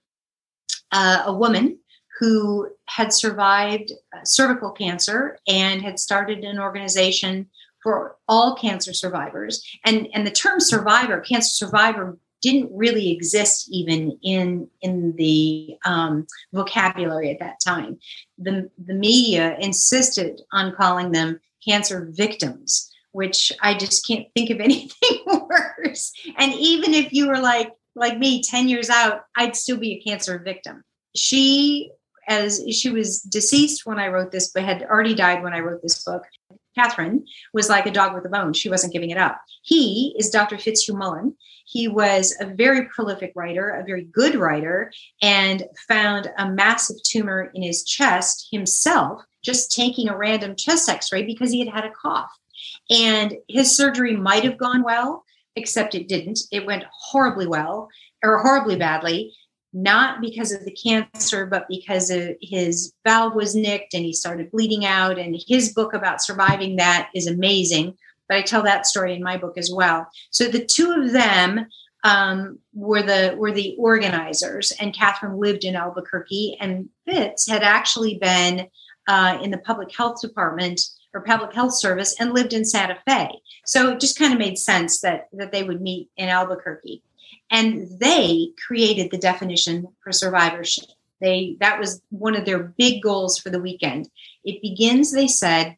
[0.93, 1.79] uh, a woman
[2.19, 7.49] who had survived uh, cervical cancer and had started an organization
[7.83, 9.67] for all cancer survivors.
[9.85, 16.27] And and the term survivor, cancer survivor didn't really exist even in in the um,
[16.53, 17.99] vocabulary at that time.
[18.39, 24.61] The the media insisted on calling them cancer victims, which I just can't think of
[24.61, 26.13] anything worse.
[26.37, 30.09] And even if you were like like me 10 years out, I'd still be a
[30.09, 30.83] cancer victim.
[31.15, 31.91] She
[32.29, 35.83] as she was deceased when I wrote this, but had already died when I wrote
[35.83, 36.23] this book.
[36.77, 38.53] Catherine was like a dog with a bone.
[38.53, 39.41] She wasn't giving it up.
[39.63, 40.57] He is Dr.
[40.57, 41.35] Fitzhugh Mullan.
[41.65, 47.51] He was a very prolific writer, a very good writer, and found a massive tumor
[47.55, 51.85] in his chest himself, just taking a random chest x ray because he had had
[51.85, 52.31] a cough.
[52.91, 55.25] And his surgery might have gone well,
[55.61, 56.41] except it didn't.
[56.51, 57.89] It went horribly well
[58.25, 59.33] or horribly badly
[59.73, 64.51] not because of the cancer, but because of his valve was nicked and he started
[64.51, 65.19] bleeding out.
[65.19, 67.97] And his book about surviving that is amazing.
[68.29, 70.09] But I tell that story in my book as well.
[70.31, 71.67] So the two of them
[72.03, 78.17] um, were the were the organizers, and Catherine lived in Albuquerque, and Fitz had actually
[78.19, 78.69] been
[79.07, 80.81] uh, in the public health department
[81.15, 83.41] or public health service and lived in Santa Fe.
[83.65, 87.03] So it just kind of made sense that that they would meet in Albuquerque.
[87.51, 90.87] And they created the definition for survivorship.
[91.21, 94.09] They that was one of their big goals for the weekend.
[94.45, 95.77] It begins they said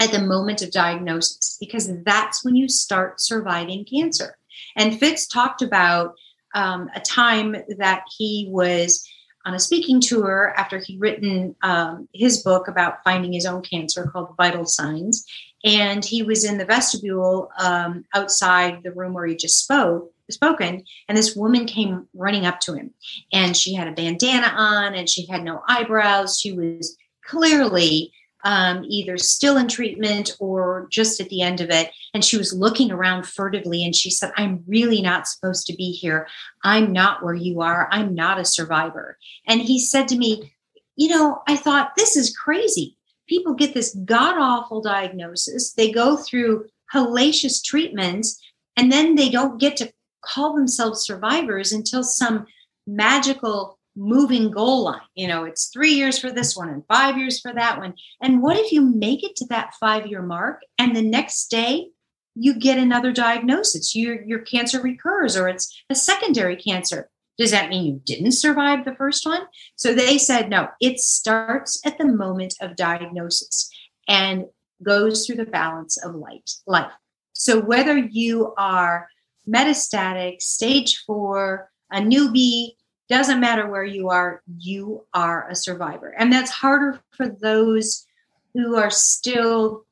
[0.00, 4.36] at the moment of diagnosis because that's when you start surviving cancer.
[4.76, 6.14] And fitz talked about
[6.54, 9.06] um, a time that he was
[9.44, 14.06] on a speaking tour after he'd written um, his book about finding his own cancer
[14.06, 15.26] called vital signs.
[15.64, 20.82] And he was in the vestibule um, outside the room where he just spoke spoken
[21.08, 22.92] and this woman came running up to him.
[23.32, 26.40] And she had a bandana on and she had no eyebrows.
[26.40, 28.12] She was clearly
[28.44, 31.90] um, either still in treatment or just at the end of it.
[32.14, 35.92] And she was looking around furtively and she said i'm really not supposed to be
[35.92, 36.26] here.
[36.64, 37.88] I'm not where you are.
[37.90, 39.18] I'm not a survivor.
[39.46, 40.52] And he said to me
[40.94, 42.96] you know i thought this is crazy.
[43.28, 45.72] People get this god awful diagnosis.
[45.72, 48.40] They go through hellacious treatments
[48.76, 52.46] and then they don't get to call themselves survivors until some
[52.86, 55.00] magical moving goal line.
[55.14, 57.94] You know, it's three years for this one and five years for that one.
[58.22, 61.88] And what if you make it to that five year mark and the next day
[62.34, 63.94] you get another diagnosis?
[63.94, 67.10] Your, your cancer recurs or it's a secondary cancer.
[67.38, 69.42] Does that mean you didn't survive the first one?
[69.76, 73.70] So they said, no, it starts at the moment of diagnosis
[74.08, 74.46] and
[74.82, 76.92] goes through the balance of light, life.
[77.32, 79.08] So whether you are
[79.48, 82.72] metastatic, stage four, a newbie,
[83.12, 86.14] doesn't matter where you are, you are a survivor.
[86.18, 88.06] And that's harder for those
[88.54, 89.84] who are still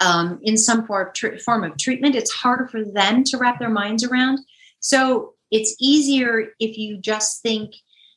[0.00, 2.16] um, in some form of, form of treatment.
[2.16, 4.40] It's harder for them to wrap their minds around.
[4.80, 7.74] So it's easier if you just think,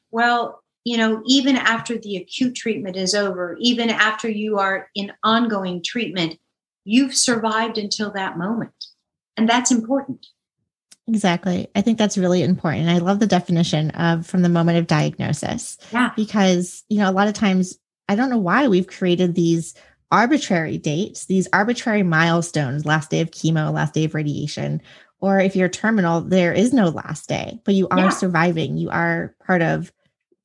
[0.10, 5.12] well, you know, even after the acute treatment is over, even after you are in
[5.24, 6.40] ongoing treatment,
[6.86, 8.74] you've survived until that moment.
[9.36, 10.26] And that's important.
[11.08, 11.68] Exactly.
[11.74, 12.90] I think that's really important.
[12.90, 15.78] I love the definition of from the moment of diagnosis.
[15.92, 16.12] Yeah.
[16.16, 17.78] Because, you know, a lot of times
[18.10, 19.74] I don't know why we've created these
[20.12, 24.82] arbitrary dates, these arbitrary milestones, last day of chemo, last day of radiation,
[25.20, 28.10] or if you're terminal, there is no last day, but you are yeah.
[28.10, 28.78] surviving.
[28.78, 29.92] You are part of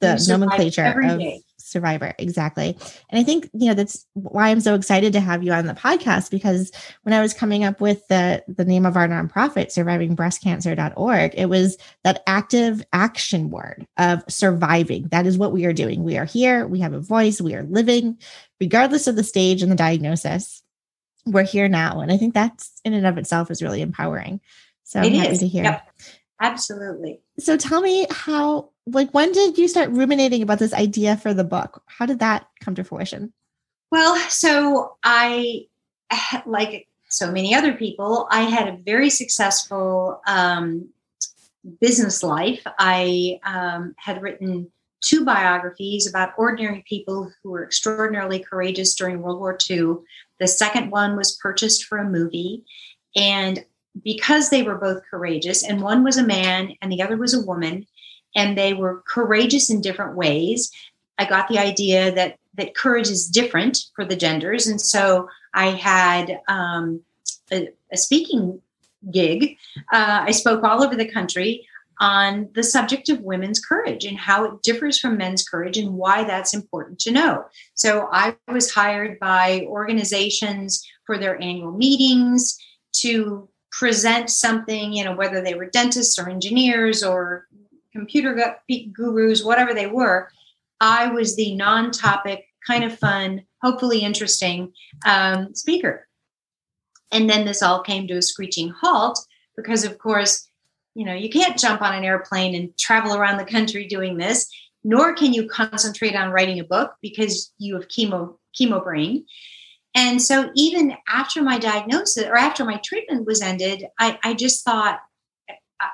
[0.01, 2.14] the nomenclature of day survivor.
[2.18, 2.76] Exactly.
[3.11, 5.74] And i think you know that's why i'm so excited to have you on the
[5.74, 6.70] podcast because
[7.02, 11.76] when i was coming up with the the name of our nonprofit survivingbreastcancer.org it was
[12.04, 15.08] that active action word of surviving.
[15.08, 16.02] That is what we are doing.
[16.02, 16.66] We are here.
[16.66, 17.40] We have a voice.
[17.40, 18.18] We are living
[18.61, 20.62] regardless of the stage and the diagnosis.
[21.24, 22.00] We're here now.
[22.00, 24.40] And i think that's in and of itself is really empowering.
[24.85, 25.20] So it i'm is.
[25.20, 25.64] happy to hear.
[25.64, 25.90] Yep.
[26.40, 27.20] absolutely.
[27.38, 31.44] So tell me how like when did you start ruminating about this idea for the
[31.44, 31.82] book?
[31.86, 33.32] How did that come to fruition?
[33.90, 35.66] Well so i
[36.46, 40.88] like so many other people i had a very successful um,
[41.80, 42.62] business life.
[42.78, 49.40] I um, had written two biographies about ordinary people who were extraordinarily courageous during world
[49.40, 49.94] war ii
[50.38, 52.64] the second one was purchased for a movie.
[53.14, 53.64] And
[54.02, 57.46] because they were both courageous and one was a man and the other was a
[57.46, 57.86] woman
[58.34, 60.70] and they were courageous in different ways.
[61.18, 65.66] I got the idea that that courage is different for the genders, and so I
[65.70, 67.02] had um,
[67.52, 68.60] a, a, speaking
[69.10, 69.56] gig.
[69.92, 71.66] Uh, I spoke all over the country
[72.00, 76.24] on the subject of women's courage and how it differs from men's courage and why
[76.24, 77.44] that's important to know.
[77.74, 82.58] So I was hired by organizations for their annual meetings
[82.96, 87.46] to present something, you know, whether they were dentists or engineers or
[87.92, 88.57] computer
[88.92, 90.31] gurus, whatever they were,
[90.81, 94.72] I was the non topic, kind of fun, hopefully interesting
[95.07, 96.09] um, speaker.
[97.12, 99.18] And then this all came to a screeching halt
[99.57, 100.48] because, of course,
[100.94, 104.50] you know, you can't jump on an airplane and travel around the country doing this,
[104.85, 109.24] nor can you concentrate on writing a book because you have chemo chemo brain.
[109.94, 114.64] And so even after my diagnosis or after my treatment was ended, I, I just
[114.64, 115.00] thought,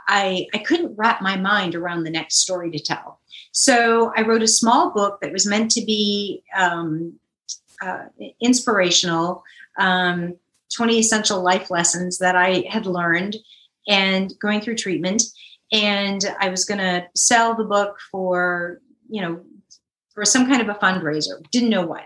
[0.06, 3.20] I, I couldn't wrap my mind around the next story to tell.
[3.52, 7.14] So I wrote a small book that was meant to be um,
[7.82, 8.04] uh,
[8.40, 9.42] inspirational
[9.78, 10.36] um,
[10.74, 13.36] 20 essential life lessons that I had learned
[13.86, 15.22] and going through treatment.
[15.72, 19.40] And I was going to sell the book for, you know,
[20.14, 22.04] for some kind of a fundraiser, didn't know what.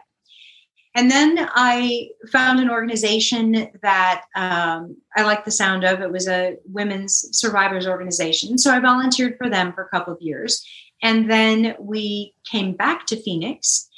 [0.95, 6.01] And then I found an organization that um, I liked the sound of.
[6.01, 8.59] It was a women's survivors organization.
[8.59, 10.67] So I volunteered for them for a couple of years.
[11.03, 13.89] And then we came back to Phoenix.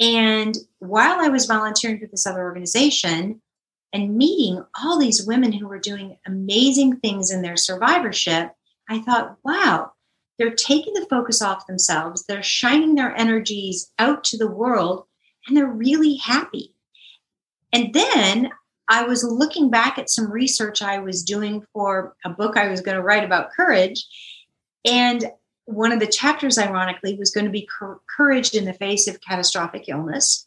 [0.00, 3.42] And while I was volunteering for this other organization
[3.92, 8.52] and meeting all these women who were doing amazing things in their survivorship,
[8.88, 9.92] I thought, wow,
[10.38, 12.24] they're taking the focus off themselves.
[12.26, 15.06] They're shining their energies out to the world
[15.46, 16.74] and they're really happy.
[17.72, 18.50] And then
[18.88, 22.80] I was looking back at some research I was doing for a book I was
[22.80, 24.06] going to write about courage.
[24.84, 25.24] And
[25.64, 27.68] one of the chapters, ironically, was going to be
[28.16, 30.46] courage in the face of catastrophic illness.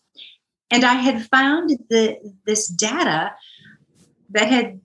[0.70, 3.32] And I had found the, this data
[4.30, 4.80] that had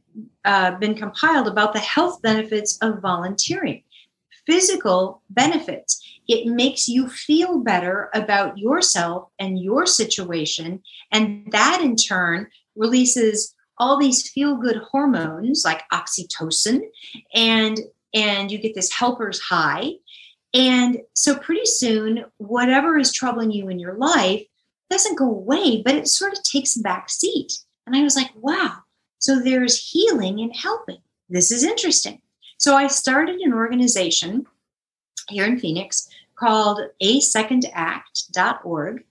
[0.44, 3.82] uh, been compiled about the health benefits of volunteering,
[4.46, 10.82] physical benefits it makes you feel better about yourself and your situation.
[11.10, 16.82] And that in turn releases all these feel good hormones like oxytocin
[17.34, 17.78] and
[18.14, 19.92] and you get this helper's high.
[20.54, 24.42] And so pretty soon whatever is troubling you in your life
[24.90, 27.52] doesn't go away but it sort of takes a back seat.
[27.86, 28.78] And i was like wow
[29.18, 30.98] so there's healing and helping.
[31.28, 32.20] This is interesting.
[32.58, 34.46] So i started an organization
[35.28, 39.04] here in phoenix called asecondact.org.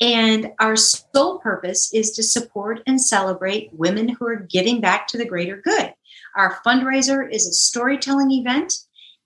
[0.00, 5.18] And our sole purpose is to support and celebrate women who are giving back to
[5.18, 5.92] the greater good.
[6.36, 8.74] Our fundraiser is a storytelling event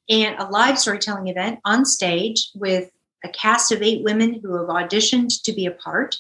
[0.09, 2.91] and a live storytelling event on stage with
[3.23, 6.17] a cast of eight women who have auditioned to be a part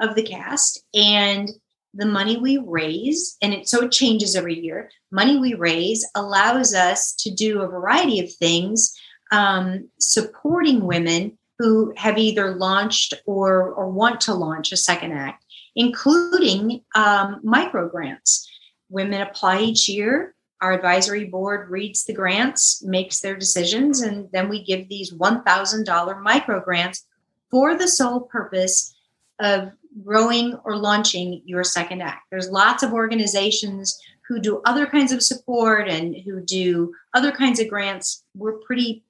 [0.00, 0.84] of the cast.
[0.94, 1.50] And
[1.94, 6.74] the money we raise, and it, so it changes every year, money we raise allows
[6.74, 8.94] us to do a variety of things
[9.30, 15.44] um, supporting women who have either launched or, or want to launch a second act,
[15.76, 18.48] including um, micro grants.
[18.88, 20.34] Women apply each year.
[20.60, 26.22] Our advisory board reads the grants, makes their decisions, and then we give these $1,000
[26.22, 27.04] micro grants
[27.50, 28.94] for the sole purpose
[29.40, 29.72] of
[30.02, 32.26] growing or launching your second act.
[32.30, 37.60] There's lots of organizations who do other kinds of support and who do other kinds
[37.60, 38.24] of grants.
[38.34, 39.04] We're pretty,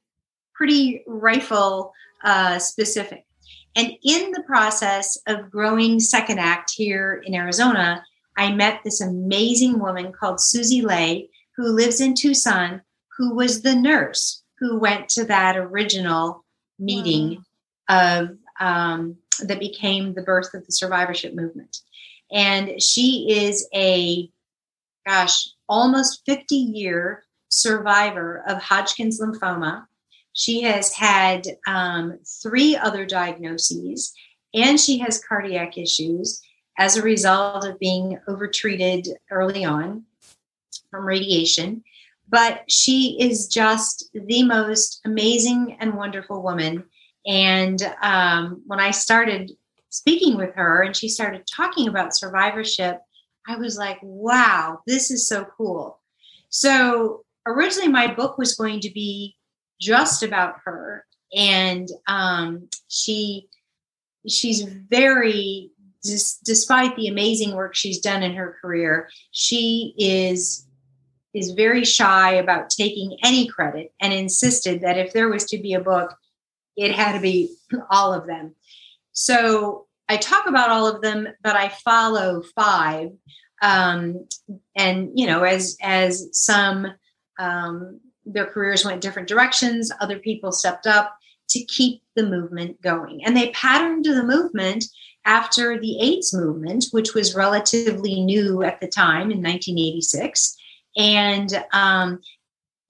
[0.55, 1.93] pretty rifle
[2.25, 3.25] uh, specific.
[3.77, 8.05] And in the process of growing Second Act here in Arizona,
[8.37, 12.83] I met this amazing woman called Susie Leigh, who lives in Tucson,
[13.17, 16.45] who was the nurse who went to that original
[16.79, 17.45] meeting
[17.89, 18.21] wow.
[18.21, 21.79] of um, that became the birth of the survivorship movement.
[22.33, 24.31] And she is a,
[25.07, 29.87] gosh, almost 50 year survivor of Hodgkin's lymphoma.
[30.35, 34.13] She has had um, three other diagnoses,
[34.53, 36.43] and she has cardiac issues
[36.77, 40.05] as a result of being overtreated early on
[40.91, 41.83] from radiation.
[42.29, 46.85] But she is just the most amazing and wonderful woman.
[47.27, 49.53] And um, when I started
[49.91, 52.99] speaking with her and she started talking about survivorship,
[53.47, 56.01] I was like, wow, this is so cool.
[56.49, 59.34] So originally, my book was going to be
[59.81, 61.05] just about her.
[61.37, 63.49] And um, she
[64.29, 65.71] she's very
[66.45, 70.67] despite the amazing work she's done in her career she is
[71.33, 75.75] is very shy about taking any credit and insisted that if there was to be
[75.75, 76.15] a book
[76.77, 77.55] it had to be
[77.91, 78.55] all of them.
[79.13, 83.11] So i talk about all of them but i follow five
[83.63, 84.27] um,
[84.77, 86.87] and you know as as some
[87.39, 89.91] um, their careers went different directions.
[90.01, 91.17] Other people stepped up
[91.51, 93.25] to keep the movement going.
[93.25, 94.85] And they patterned the movement
[95.25, 100.57] after the AIDS movement, which was relatively new at the time in 1986.
[100.97, 102.21] And um,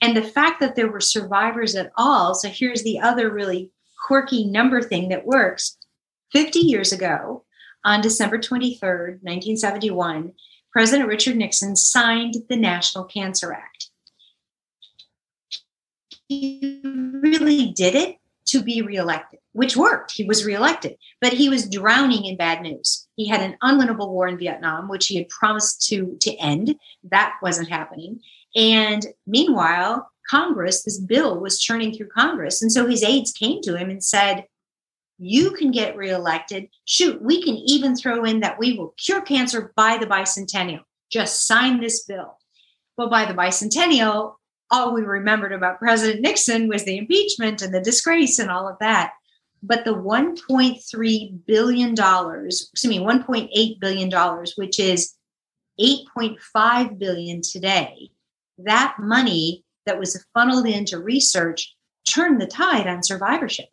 [0.01, 2.35] and the fact that there were survivors at all.
[2.35, 3.71] So here's the other really
[4.07, 5.79] quirky number thing that works.
[6.33, 7.45] 50 years ago,
[7.85, 10.33] on December 23rd, 1971,
[10.73, 13.91] President Richard Nixon signed the National Cancer Act
[16.29, 18.17] he really did it
[18.47, 20.13] to be reelected, which worked.
[20.13, 23.07] He was reelected, but he was drowning in bad news.
[23.17, 26.77] He had an unwinnable war in Vietnam, which he had promised to, to end.
[27.11, 28.21] That wasn't happening.
[28.55, 32.63] And meanwhile, Congress, this bill was churning through Congress.
[32.63, 34.45] And so his aides came to him and said,
[35.19, 36.69] You can get reelected.
[36.85, 40.81] Shoot, we can even throw in that we will cure cancer by the bicentennial.
[41.11, 42.39] Just sign this bill.
[42.97, 44.35] Well, by the bicentennial,
[44.71, 48.79] all we remembered about President Nixon was the impeachment and the disgrace and all of
[48.81, 49.13] that.
[49.63, 55.15] But the $1.3 billion, excuse me, $1.8 billion, which is
[55.81, 58.11] 8.5 billion today,
[58.59, 61.75] that money that was funneled into research
[62.09, 63.67] turned the tide on survivorship.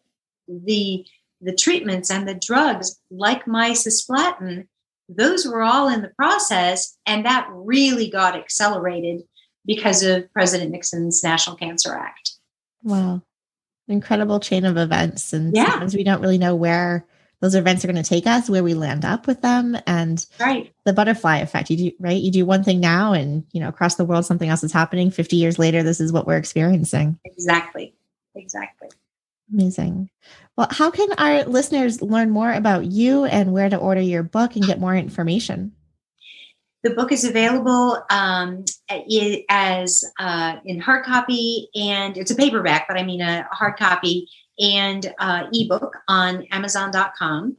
[0.48, 1.06] The
[1.42, 4.68] the treatments and the drugs like mycisplatin,
[5.10, 9.24] those were all in the process, and that really got accelerated
[9.66, 12.34] because of President Nixon's National Cancer Act.
[12.84, 13.22] Wow.
[13.88, 15.34] Incredible chain of events.
[15.34, 15.70] And yeah.
[15.70, 17.06] sometimes we don't really know where
[17.42, 19.78] those events are going to take us, where we land up with them.
[19.88, 20.72] And right.
[20.86, 21.70] the butterfly effect.
[21.70, 22.22] You do right.
[22.22, 25.12] You do one thing now and you know, across the world something else is happening.
[25.12, 27.20] 50 years later, this is what we're experiencing.
[27.26, 27.94] Exactly.
[28.36, 28.90] Exactly.
[29.54, 30.10] Amazing.
[30.56, 34.56] Well, how can our listeners learn more about you and where to order your book
[34.56, 35.74] and get more information?
[36.84, 38.66] The book is available um,
[39.50, 44.28] as uh, in hard copy, and it's a paperback, but I mean a hard copy
[44.60, 47.58] and uh, ebook on Amazon.com.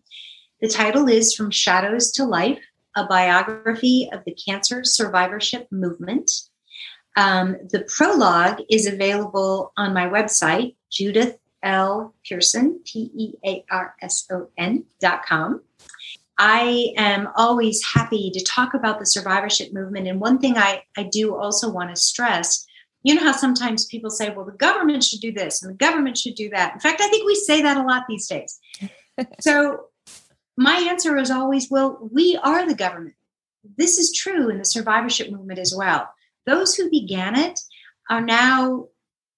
[0.60, 2.58] The title is From Shadows to Life
[2.96, 6.30] A Biography of the Cancer Survivorship Movement.
[7.16, 12.14] Um, the prologue is available on my website, Judith L.
[12.24, 15.62] Pearson, P E A R S O N dot com.
[16.44, 20.08] I am always happy to talk about the survivorship movement.
[20.08, 22.66] And one thing I, I do also want to stress
[23.04, 26.16] you know how sometimes people say, well, the government should do this and the government
[26.16, 26.74] should do that.
[26.74, 28.60] In fact, I think we say that a lot these days.
[29.40, 29.86] so
[30.56, 33.14] my answer is always, well, we are the government.
[33.76, 36.08] This is true in the survivorship movement as well.
[36.46, 37.58] Those who began it
[38.08, 38.88] are now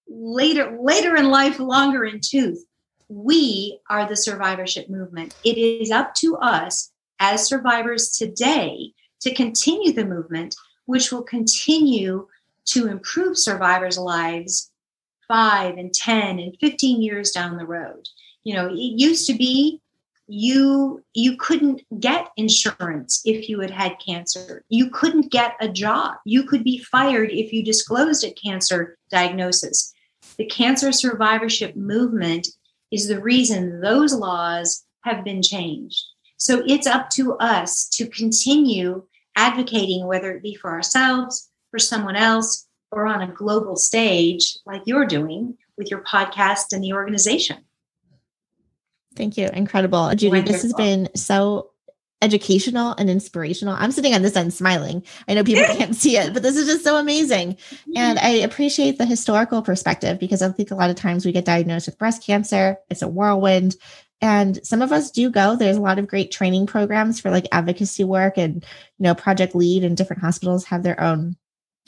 [0.06, 2.62] later later in life longer in tooth
[3.08, 9.92] we are the survivorship movement it is up to us as survivors today to continue
[9.92, 10.54] the movement
[10.86, 12.26] which will continue
[12.66, 14.70] to improve survivors lives
[15.28, 18.06] 5 and 10 and 15 years down the road.
[18.42, 19.80] You know it used to be
[20.26, 24.64] you you couldn't get insurance if you had had cancer.
[24.68, 26.16] You couldn't get a job.
[26.24, 29.92] You could be fired if you disclosed a cancer diagnosis.
[30.36, 32.48] The cancer survivorship movement
[32.90, 36.02] is the reason those laws have been changed
[36.36, 39.02] so it's up to us to continue
[39.36, 44.82] advocating whether it be for ourselves for someone else or on a global stage like
[44.86, 47.58] you're doing with your podcast and the organization
[49.16, 49.48] Thank you.
[49.52, 50.10] Incredible.
[50.10, 50.52] Judy, Wonderful.
[50.52, 51.70] this has been so
[52.22, 53.76] educational and inspirational.
[53.78, 55.04] I'm sitting on this end smiling.
[55.28, 57.58] I know people can't see it, but this is just so amazing.
[57.94, 61.44] And I appreciate the historical perspective because I think a lot of times we get
[61.44, 63.76] diagnosed with breast cancer, it's a whirlwind.
[64.24, 65.54] And some of us do go.
[65.54, 69.54] There's a lot of great training programs for like advocacy work and, you know, Project
[69.54, 71.36] Lead and different hospitals have their own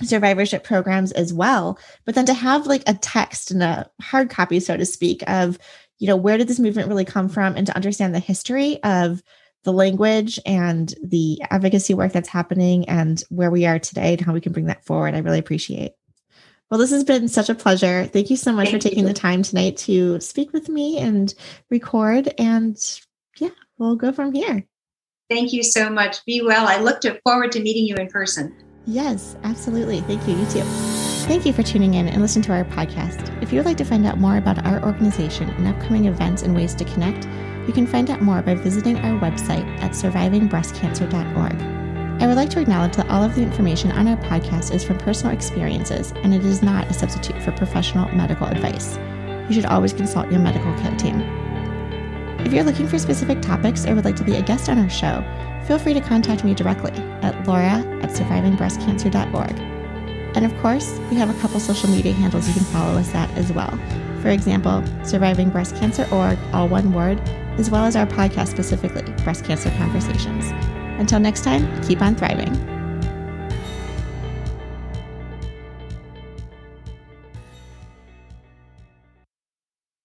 [0.05, 1.79] survivorship programs as well.
[2.05, 5.59] But then to have like a text and a hard copy, so to speak, of
[5.99, 9.23] you know, where did this movement really come from and to understand the history of
[9.65, 14.35] the language and the advocacy work that's happening and where we are today and how
[14.35, 15.15] we can bring that forward.
[15.15, 15.93] I really appreciate.
[16.71, 18.07] Well, this has been such a pleasure.
[18.07, 19.09] Thank you so much Thank for taking you.
[19.09, 21.33] the time tonight to speak with me and
[21.71, 22.35] record.
[22.39, 22.77] And
[23.39, 24.67] yeah, we'll go from here.
[25.31, 26.25] Thank you so much.
[26.25, 26.67] Be well.
[26.67, 28.57] I look forward to meeting you in person.
[28.87, 30.01] Yes, absolutely.
[30.03, 30.37] Thank you.
[30.37, 30.63] You too.
[31.27, 33.43] Thank you for tuning in and listening to our podcast.
[33.43, 36.55] If you would like to find out more about our organization and upcoming events and
[36.55, 37.27] ways to connect,
[37.67, 41.86] you can find out more by visiting our website at survivingbreastcancer.org.
[42.19, 44.97] I would like to acknowledge that all of the information on our podcast is from
[44.97, 48.97] personal experiences and it is not a substitute for professional medical advice.
[49.49, 51.21] You should always consult your medical care team.
[52.41, 54.89] If you're looking for specific topics or would like to be a guest on our
[54.89, 55.23] show,
[55.67, 59.59] feel free to contact me directly at laura at survivingbreastcancer.org.
[60.37, 63.31] And of course, we have a couple social media handles you can follow us at
[63.33, 63.79] as well.
[64.23, 67.21] For example, Surviving Breast Cancer Org, all one word,
[67.59, 70.51] as well as our podcast specifically, Breast Cancer Conversations.
[70.99, 72.76] Until next time, keep on thriving.